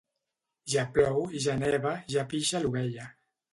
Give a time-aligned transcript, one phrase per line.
[0.73, 3.09] Ja plou, ja neva, ja pixa l'ovella.